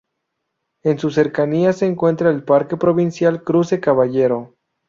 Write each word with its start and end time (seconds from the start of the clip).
En 0.81 0.97
sus 0.97 1.13
cercanías 1.13 1.77
se 1.77 1.85
encuentra 1.85 2.31
el 2.31 2.43
Parque 2.43 2.75
Provincial 2.75 3.43
Cruce 3.43 3.79
Caballero. 3.79 4.55